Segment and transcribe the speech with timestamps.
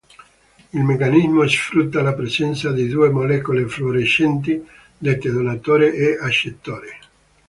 [0.73, 4.59] Il meccanismo sfrutta la presenza di due molecole fluorescenti,
[4.97, 6.97] dette donatore e accettore.